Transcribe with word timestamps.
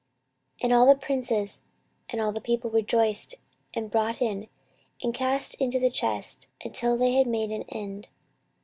14:024:010 0.61 0.63
And 0.63 0.73
all 0.73 0.85
the 0.95 0.99
princes 0.99 1.61
and 2.09 2.19
all 2.21 2.31
the 2.31 2.41
people 2.41 2.71
rejoiced, 2.71 3.35
and 3.75 3.91
brought 3.91 4.19
in, 4.19 4.47
and 5.03 5.13
cast 5.13 5.53
into 5.61 5.77
the 5.79 5.91
chest, 5.91 6.47
until 6.65 6.97
they 6.97 7.11
had 7.13 7.27
made 7.27 7.51
an 7.51 7.65
end. 7.69 8.07